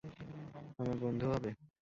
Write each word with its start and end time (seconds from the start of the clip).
আমার 0.79 0.97
বন্ধু 1.01 1.25
হবে? 1.31 1.49